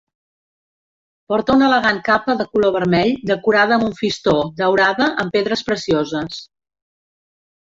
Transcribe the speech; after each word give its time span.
Porta 1.33 1.57
una 1.59 1.67
elegant 1.71 1.99
capa 2.07 2.35
de 2.39 2.47
color 2.57 2.73
vermell 2.77 3.13
decorada 3.33 3.75
amb 3.77 3.87
un 3.91 3.93
fistó 4.01 4.35
daurada 4.63 5.11
amb 5.25 5.37
pedres 5.37 5.65
precioses. 5.69 6.41